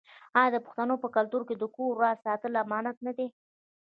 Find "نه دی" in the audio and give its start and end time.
3.07-3.27